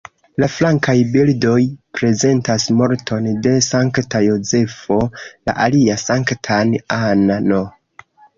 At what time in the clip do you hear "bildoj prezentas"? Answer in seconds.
1.15-2.65